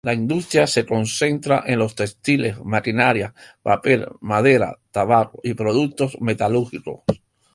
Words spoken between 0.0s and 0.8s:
La industria